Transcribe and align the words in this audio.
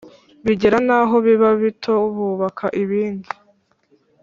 bigera 0.45 0.77
n’aho 0.87 1.15
biba 1.25 1.49
bito 1.61 1.93
bubaka 2.15 2.65
ibindi. 2.83 3.29